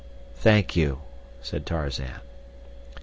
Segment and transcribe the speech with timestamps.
[0.37, 1.01] "Thank you,"
[1.43, 2.21] said Tarzan.